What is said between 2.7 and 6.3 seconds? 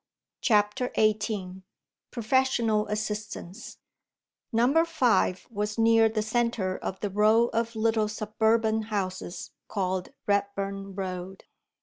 ASSISTANCE NUMBER Five was near the